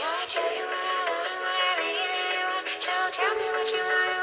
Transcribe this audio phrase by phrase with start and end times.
[0.00, 2.66] I tell you what I want what I really, really want.
[2.80, 4.21] So tell me what you want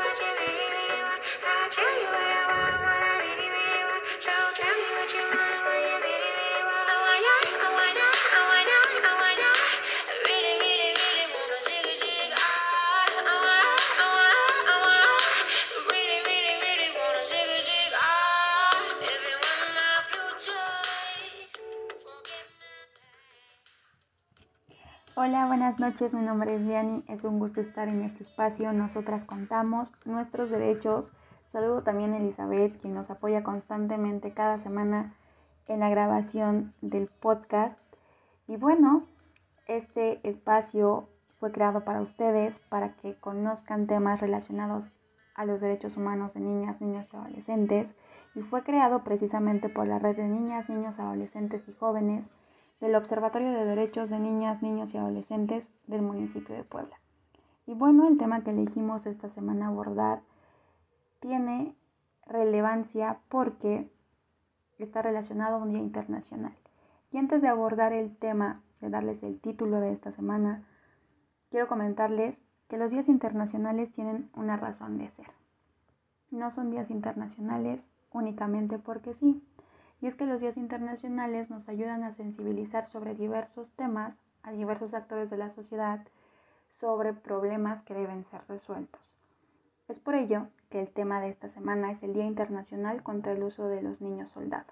[25.21, 29.25] Hola, buenas noches, mi nombre es Liani, es un gusto estar en este espacio, nosotras
[29.25, 31.11] contamos nuestros derechos.
[31.51, 35.13] Saludo también a Elizabeth, quien nos apoya constantemente cada semana
[35.67, 37.77] en la grabación del podcast.
[38.47, 39.07] Y bueno,
[39.67, 44.89] este espacio fue creado para ustedes, para que conozcan temas relacionados
[45.35, 47.93] a los derechos humanos de niñas, niños y adolescentes,
[48.35, 52.31] y fue creado precisamente por la red de niñas, niños, adolescentes y jóvenes
[52.79, 56.99] del Observatorio de Derechos de Niñas, Niños y Adolescentes del municipio de Puebla.
[57.65, 60.21] Y bueno, el tema que elegimos esta semana abordar
[61.19, 61.75] tiene
[62.25, 63.89] relevancia porque
[64.77, 66.53] está relacionado a un día internacional.
[67.11, 70.63] Y antes de abordar el tema, de darles el título de esta semana,
[71.49, 75.27] quiero comentarles que los días internacionales tienen una razón de ser.
[76.31, 79.43] No son días internacionales únicamente porque sí.
[80.01, 84.93] Y es que los días internacionales nos ayudan a sensibilizar sobre diversos temas a diversos
[84.93, 85.99] actores de la sociedad
[86.69, 89.17] sobre problemas que deben ser resueltos.
[89.87, 93.43] Es por ello que el tema de esta semana es el Día Internacional contra el
[93.43, 94.71] Uso de los Niños Soldado,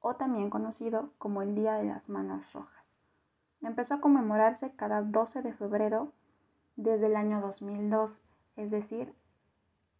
[0.00, 2.84] o también conocido como el Día de las Manos Rojas.
[3.60, 6.12] Empezó a conmemorarse cada 12 de febrero
[6.76, 8.18] desde el año 2002,
[8.56, 9.14] es decir,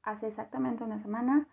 [0.02, 1.46] hace exactamente una semana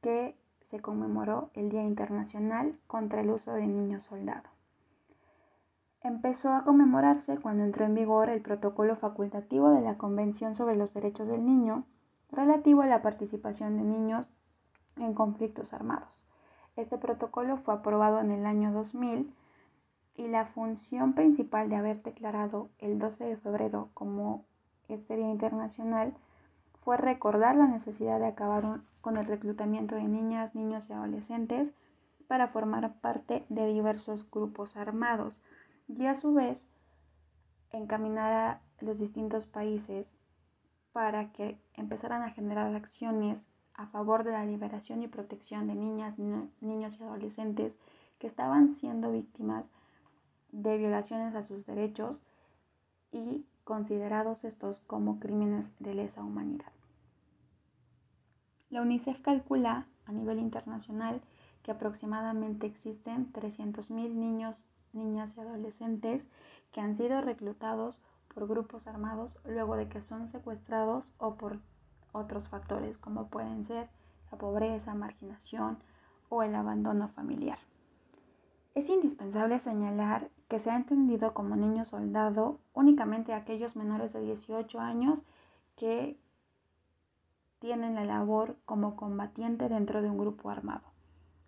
[0.00, 0.36] que
[0.66, 4.48] se conmemoró el Día Internacional contra el Uso de Niños Soldado.
[6.02, 10.92] Empezó a conmemorarse cuando entró en vigor el protocolo facultativo de la Convención sobre los
[10.92, 11.84] Derechos del Niño
[12.30, 14.34] relativo a la participación de niños
[14.96, 16.26] en conflictos armados.
[16.76, 19.32] Este protocolo fue aprobado en el año 2000
[20.16, 24.44] y la función principal de haber declarado el 12 de febrero como
[24.88, 26.14] este Día Internacional
[26.82, 31.68] fue recordar la necesidad de acabar un- con el reclutamiento de niñas, niños y adolescentes
[32.26, 35.34] para formar parte de diversos grupos armados
[35.88, 36.66] y a su vez
[37.70, 40.16] encaminar a los distintos países
[40.94, 46.18] para que empezaran a generar acciones a favor de la liberación y protección de niñas,
[46.18, 47.78] ni- niños y adolescentes
[48.18, 49.68] que estaban siendo víctimas
[50.50, 52.22] de violaciones a sus derechos
[53.12, 56.72] y considerados estos como crímenes de lesa humanidad.
[58.74, 61.22] La UNICEF calcula a nivel internacional
[61.62, 66.28] que aproximadamente existen 300.000 niños, niñas y adolescentes
[66.72, 68.00] que han sido reclutados
[68.34, 71.60] por grupos armados luego de que son secuestrados o por
[72.10, 73.88] otros factores como pueden ser
[74.32, 75.78] la pobreza, marginación
[76.28, 77.60] o el abandono familiar.
[78.74, 84.22] Es indispensable señalar que se ha entendido como niño soldado únicamente a aquellos menores de
[84.22, 85.22] 18 años
[85.76, 86.18] que
[87.64, 90.82] tienen la labor como combatiente dentro de un grupo armado.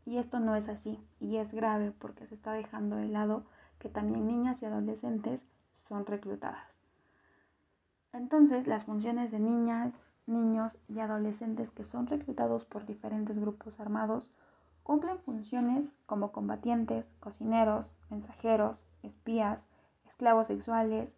[0.06, 3.44] Y esto no es así, y es grave porque se está dejando de lado
[3.78, 6.80] que también niñas y adolescentes son reclutadas.
[8.14, 14.32] Entonces, las funciones de niñas, niños y adolescentes que son reclutados por diferentes grupos armados
[14.84, 19.68] cumplen funciones como combatientes, cocineros, mensajeros, espías,
[20.06, 21.14] esclavos sexuales,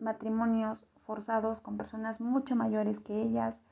[0.00, 3.62] matrimonios forzados con personas mucho mayores que ellas,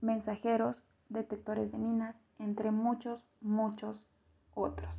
[0.00, 4.06] mensajeros, detectores de minas, entre muchos, muchos
[4.54, 4.94] otros.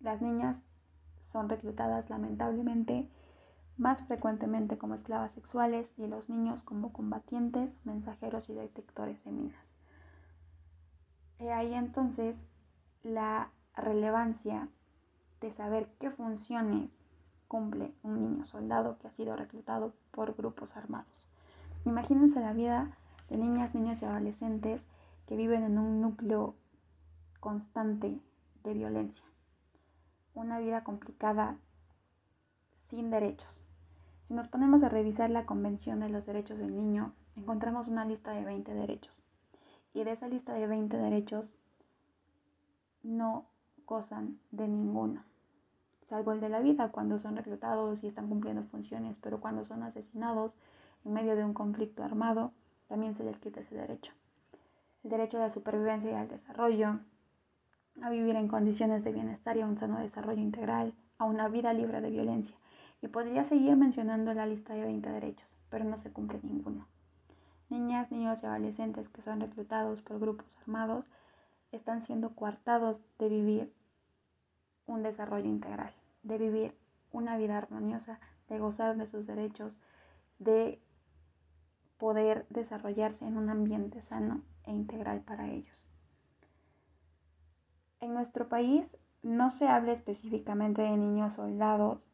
[0.00, 0.62] Las niñas
[1.20, 3.08] son reclutadas lamentablemente
[3.76, 9.74] más frecuentemente como esclavas sexuales y los niños como combatientes, mensajeros y detectores de minas.
[11.38, 12.44] He ahí entonces
[13.04, 14.68] la relevancia
[15.40, 16.98] de saber qué funciones
[17.46, 21.22] cumple un niño soldado que ha sido reclutado por grupos armados.
[21.84, 22.97] Imagínense la vida
[23.28, 24.86] de niñas, niños y adolescentes
[25.26, 26.54] que viven en un núcleo
[27.40, 28.20] constante
[28.64, 29.24] de violencia.
[30.34, 31.58] Una vida complicada
[32.82, 33.64] sin derechos.
[34.24, 38.32] Si nos ponemos a revisar la Convención de los Derechos del Niño, encontramos una lista
[38.32, 39.22] de 20 derechos.
[39.94, 41.58] Y de esa lista de 20 derechos
[43.02, 43.46] no
[43.86, 45.24] gozan de ninguno,
[46.08, 49.82] salvo el de la vida cuando son reclutados y están cumpliendo funciones, pero cuando son
[49.82, 50.58] asesinados
[51.04, 52.52] en medio de un conflicto armado,
[52.88, 54.12] también se les quita ese derecho.
[55.04, 56.98] El derecho a la supervivencia y al desarrollo,
[58.02, 61.72] a vivir en condiciones de bienestar y a un sano desarrollo integral, a una vida
[61.72, 62.56] libre de violencia.
[63.00, 66.86] Y podría seguir mencionando la lista de 20 derechos, pero no se cumple ninguno.
[67.68, 71.08] Niñas, niños y adolescentes que son reclutados por grupos armados
[71.70, 73.72] están siendo coartados de vivir
[74.86, 75.92] un desarrollo integral,
[76.22, 76.74] de vivir
[77.12, 79.78] una vida armoniosa, de gozar de sus derechos,
[80.38, 80.80] de
[81.98, 85.84] poder desarrollarse en un ambiente sano e integral para ellos.
[88.00, 92.08] En nuestro país no se habla específicamente de niños soldados,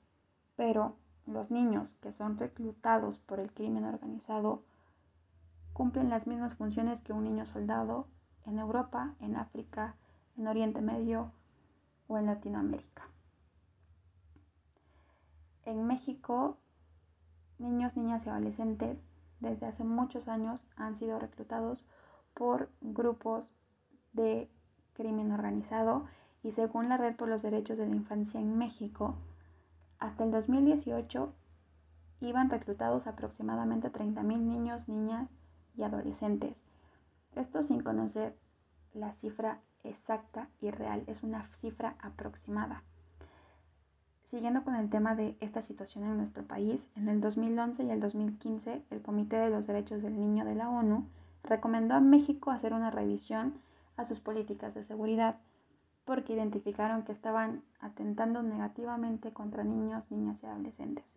[0.57, 0.97] pero
[1.27, 4.63] los niños que son reclutados por el crimen organizado
[5.75, 8.07] cumplen las mismas funciones que un niño soldado
[8.47, 9.97] en Europa, en África,
[10.37, 11.33] en Oriente Medio
[12.09, 13.09] o en Latinoamérica.
[15.65, 16.59] En México,
[17.59, 19.09] niños, niñas y adolescentes
[19.44, 21.85] desde hace muchos años han sido reclutados
[22.35, 23.50] por grupos
[24.12, 24.50] de
[24.94, 26.06] crimen organizado
[26.43, 29.17] y según la Red por los Derechos de la Infancia en México,
[29.99, 31.32] hasta el 2018
[32.20, 35.31] iban reclutados aproximadamente 30.000 niños, niñas
[35.76, 36.64] y adolescentes.
[37.35, 38.37] Esto sin conocer
[38.93, 42.82] la cifra exacta y real, es una cifra aproximada.
[44.35, 48.01] Siguiendo con el tema de esta situación en nuestro país, en el 2011 y el
[48.01, 51.07] 2015 el Comité de los Derechos del Niño de la ONU
[51.45, 53.55] recomendó a México hacer una revisión
[53.97, 55.39] a sus políticas de seguridad
[56.05, 61.17] porque identificaron que estaban atentando negativamente contra niños, niñas y adolescentes.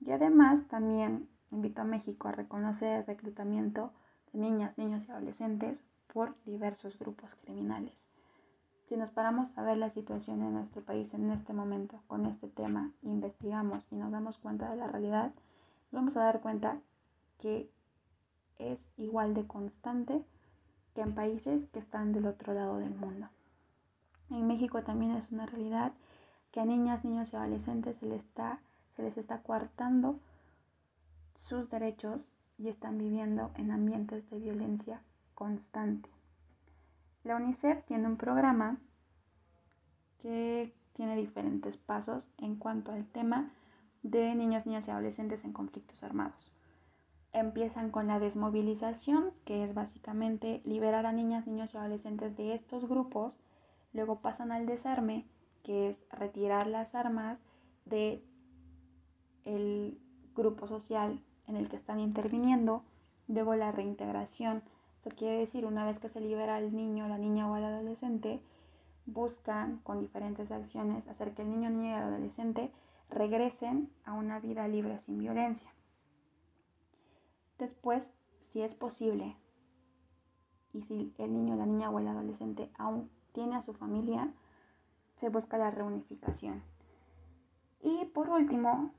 [0.00, 3.92] Y además también invitó a México a reconocer el reclutamiento
[4.32, 8.08] de niñas, niños y adolescentes por diversos grupos criminales.
[8.88, 12.48] Si nos paramos a ver la situación en nuestro país en este momento con este
[12.48, 15.26] tema, investigamos y nos damos cuenta de la realidad,
[15.92, 16.80] nos vamos a dar cuenta
[17.38, 17.70] que
[18.56, 20.24] es igual de constante
[20.94, 23.28] que en países que están del otro lado del mundo.
[24.30, 25.92] En México también es una realidad
[26.50, 28.58] que a niñas, niños y adolescentes se les está,
[28.96, 30.18] se les está coartando
[31.36, 35.02] sus derechos y están viviendo en ambientes de violencia
[35.34, 36.08] constante.
[37.24, 38.78] La UNICEF tiene un programa
[40.22, 43.52] que tiene diferentes pasos en cuanto al tema
[44.02, 46.52] de niños, niñas y adolescentes en conflictos armados.
[47.32, 52.88] Empiezan con la desmovilización, que es básicamente liberar a niñas, niños y adolescentes de estos
[52.88, 53.38] grupos.
[53.92, 55.26] Luego pasan al desarme,
[55.62, 57.38] que es retirar las armas
[57.84, 58.24] de
[59.44, 59.98] el
[60.34, 62.82] grupo social en el que están interviniendo.
[63.28, 64.62] Luego la reintegración,
[65.08, 68.40] esto quiere decir, una vez que se libera al niño, la niña o al adolescente,
[69.06, 72.70] buscan con diferentes acciones hacer que el niño, niña y el adolescente
[73.08, 75.72] regresen a una vida libre sin violencia.
[77.58, 78.12] Después,
[78.48, 79.34] si es posible,
[80.74, 84.30] y si el niño, la niña o el adolescente aún tiene a su familia,
[85.14, 86.62] se busca la reunificación.
[87.80, 88.92] Y por último,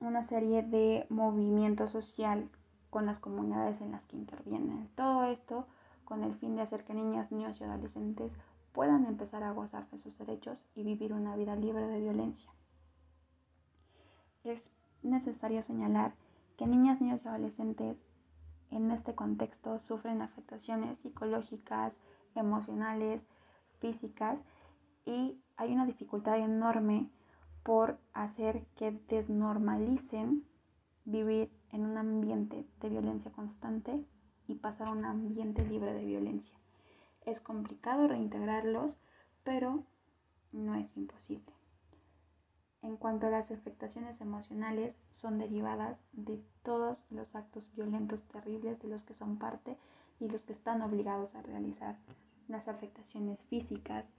[0.00, 2.50] una serie de movimientos social
[2.90, 4.88] con las comunidades en las que intervienen.
[4.94, 5.66] Todo esto
[6.04, 8.36] con el fin de hacer que niñas, niños y adolescentes
[8.72, 12.50] puedan empezar a gozar de sus derechos y vivir una vida libre de violencia.
[14.44, 14.70] Es
[15.02, 16.14] necesario señalar
[16.56, 18.06] que niñas, niños y adolescentes
[18.70, 21.98] en este contexto sufren afectaciones psicológicas,
[22.34, 23.26] emocionales,
[23.78, 24.44] físicas
[25.04, 27.08] y hay una dificultad enorme
[27.62, 30.44] por hacer que desnormalicen
[31.04, 34.04] vivir en un ambiente de violencia constante
[34.48, 36.56] y pasar a un ambiente libre de violencia.
[37.24, 38.96] Es complicado reintegrarlos,
[39.42, 39.82] pero
[40.52, 41.52] no es imposible.
[42.82, 48.88] En cuanto a las afectaciones emocionales, son derivadas de todos los actos violentos terribles de
[48.88, 49.76] los que son parte
[50.20, 51.96] y los que están obligados a realizar.
[52.48, 54.12] Las afectaciones físicas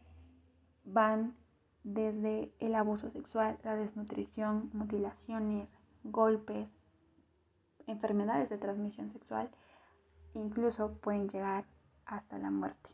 [0.83, 1.35] van
[1.83, 5.69] desde el abuso sexual, la desnutrición, mutilaciones,
[6.03, 6.77] golpes,
[7.87, 9.49] enfermedades de transmisión sexual,
[10.33, 11.65] incluso pueden llegar
[12.05, 12.89] hasta la muerte.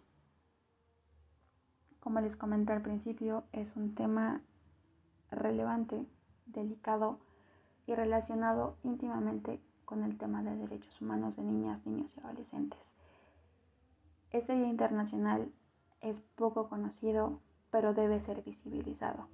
[1.99, 4.41] Como les comenté al principio, es un tema
[5.31, 6.05] relevante,
[6.45, 7.19] delicado
[7.85, 12.95] y relacionado íntimamente con el tema de derechos humanos de niñas, niños y adolescentes.
[14.31, 15.51] Este Día Internacional
[16.01, 17.39] es poco conocido,
[17.71, 19.27] pero debe ser visibilizado.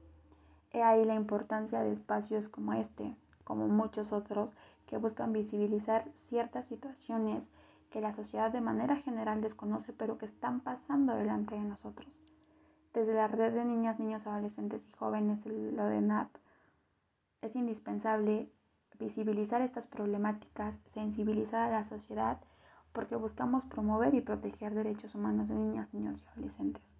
[0.72, 3.16] He ahí la importancia de espacios como este,
[3.50, 4.54] como muchos otros,
[4.86, 7.50] que buscan visibilizar ciertas situaciones
[7.90, 12.22] que la sociedad de manera general desconoce, pero que están pasando delante de nosotros.
[12.94, 16.30] Desde la red de niñas, niños, adolescentes y jóvenes, lo de NAP,
[17.42, 18.52] es indispensable
[19.00, 22.40] visibilizar estas problemáticas, sensibilizar a la sociedad,
[22.94, 26.96] porque buscamos promover y proteger derechos humanos de niñas, niños y adolescentes.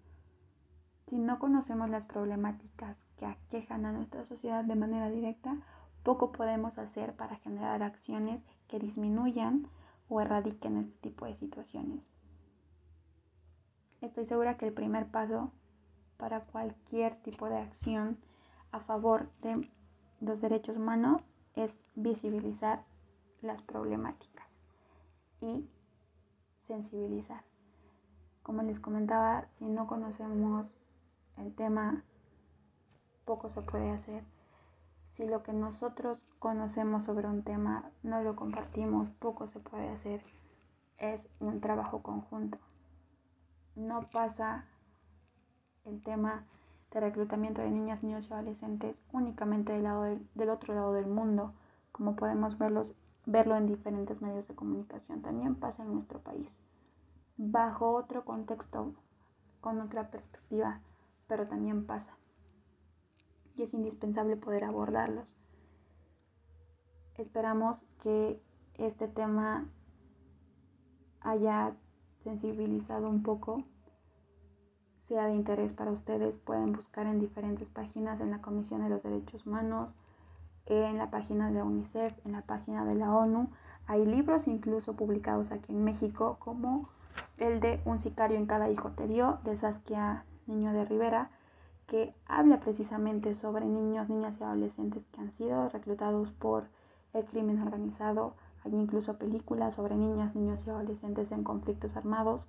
[1.06, 5.56] Si no conocemos las problemáticas que aquejan a nuestra sociedad de manera directa,
[6.02, 9.68] poco podemos hacer para generar acciones que disminuyan
[10.08, 12.08] o erradiquen este tipo de situaciones.
[14.00, 15.52] Estoy segura que el primer paso
[16.16, 18.18] para cualquier tipo de acción
[18.72, 19.68] a favor de
[20.20, 22.84] los derechos humanos es visibilizar
[23.42, 24.46] las problemáticas
[25.40, 25.66] y
[26.60, 27.44] sensibilizar.
[28.42, 30.74] Como les comentaba, si no conocemos
[31.36, 32.04] el tema,
[33.24, 34.24] poco se puede hacer.
[35.10, 40.22] Si lo que nosotros conocemos sobre un tema no lo compartimos, poco se puede hacer.
[40.98, 42.58] Es un trabajo conjunto.
[43.74, 44.66] No pasa
[45.84, 46.46] el tema
[46.90, 51.54] de reclutamiento de niñas, niños y adolescentes únicamente del, otro lado del mundo,
[51.92, 55.22] como podemos verlo en diferentes medios de comunicación.
[55.22, 56.58] También pasa en nuestro país,
[57.36, 58.94] bajo otro contexto,
[59.60, 60.80] con otra perspectiva,
[61.26, 62.16] pero también pasa.
[63.60, 65.36] Y es indispensable poder abordarlos.
[67.16, 68.40] Esperamos que
[68.78, 69.66] este tema
[71.20, 71.76] haya
[72.24, 73.64] sensibilizado un poco
[75.08, 79.02] sea de interés para ustedes, pueden buscar en diferentes páginas en la Comisión de los
[79.02, 79.90] Derechos Humanos,
[80.64, 83.50] en la página de UNICEF, en la página de la ONU.
[83.86, 86.88] Hay libros incluso publicados aquí en México, como
[87.36, 91.30] el de Un sicario en cada hijo te dio, de Saskia Niño de Rivera,
[91.90, 96.68] que habla precisamente sobre niños, niñas y adolescentes que han sido reclutados por
[97.12, 98.34] el crimen organizado.
[98.64, 102.46] Hay incluso películas sobre niñas, niños y adolescentes en conflictos armados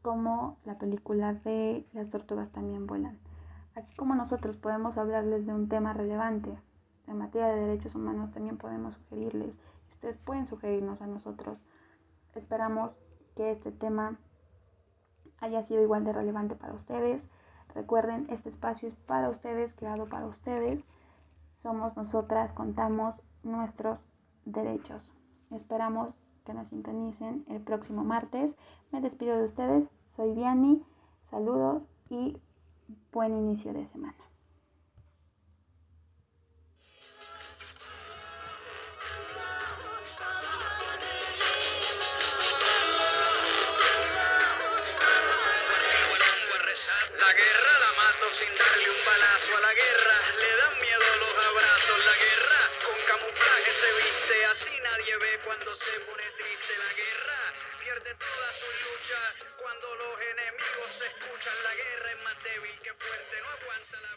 [0.00, 3.18] como la película de Las tortugas también vuelan.
[3.74, 6.58] Así como nosotros podemos hablarles de un tema relevante
[7.06, 9.54] en materia de derechos humanos, también podemos sugerirles,
[9.90, 11.62] y ustedes pueden sugerirnos a nosotros.
[12.34, 12.98] Esperamos
[13.36, 14.16] que este tema
[15.40, 17.28] haya sido igual de relevante para ustedes.
[17.74, 20.84] Recuerden, este espacio es para ustedes, creado para ustedes.
[21.62, 24.00] Somos nosotras, contamos nuestros
[24.44, 25.12] derechos.
[25.50, 28.56] Esperamos que nos sintonicen el próximo martes.
[28.90, 30.82] Me despido de ustedes, soy Vianney,
[31.30, 32.40] saludos y
[33.12, 34.27] buen inicio de semana.
[47.28, 51.34] La guerra la mato sin darle un balazo a la guerra, le dan miedo los
[51.44, 52.60] abrazos, la guerra.
[52.86, 58.52] Con camuflaje se viste, así nadie ve cuando se pone triste la guerra, pierde toda
[58.54, 62.12] su lucha, cuando los enemigos se escuchan, la guerra.
[62.12, 64.07] Es más débil que fuerte, no aguanta la